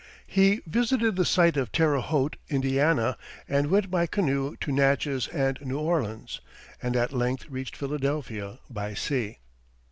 [0.25, 5.59] He visited the site of Terre Haute, Ind., and went by canoe to Natchez and
[5.61, 6.41] New Orleans,
[6.81, 9.37] and at length reached Philadelphia by sea.